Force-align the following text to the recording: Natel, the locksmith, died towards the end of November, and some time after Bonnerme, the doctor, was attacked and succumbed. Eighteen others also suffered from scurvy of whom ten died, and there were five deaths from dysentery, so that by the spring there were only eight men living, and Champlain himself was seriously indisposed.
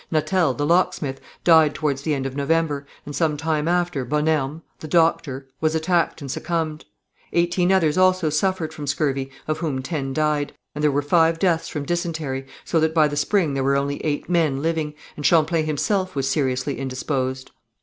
Natel, 0.11 0.55
the 0.55 0.65
locksmith, 0.65 1.21
died 1.43 1.75
towards 1.75 2.01
the 2.01 2.15
end 2.15 2.25
of 2.25 2.35
November, 2.35 2.87
and 3.05 3.15
some 3.15 3.37
time 3.37 3.67
after 3.67 4.03
Bonnerme, 4.03 4.63
the 4.79 4.87
doctor, 4.87 5.47
was 5.59 5.75
attacked 5.75 6.21
and 6.21 6.31
succumbed. 6.31 6.85
Eighteen 7.33 7.71
others 7.71 7.99
also 7.99 8.31
suffered 8.31 8.73
from 8.73 8.87
scurvy 8.87 9.29
of 9.47 9.59
whom 9.59 9.83
ten 9.83 10.11
died, 10.11 10.53
and 10.73 10.83
there 10.83 10.89
were 10.89 11.03
five 11.03 11.37
deaths 11.37 11.69
from 11.69 11.85
dysentery, 11.85 12.47
so 12.65 12.79
that 12.79 12.95
by 12.95 13.07
the 13.07 13.15
spring 13.15 13.53
there 13.53 13.63
were 13.63 13.75
only 13.77 14.03
eight 14.03 14.27
men 14.27 14.59
living, 14.63 14.95
and 15.15 15.23
Champlain 15.23 15.67
himself 15.67 16.15
was 16.15 16.27
seriously 16.27 16.79
indisposed. 16.79 17.51